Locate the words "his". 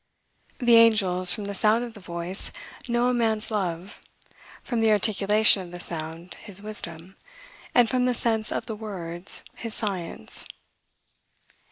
6.43-6.59, 9.57-9.75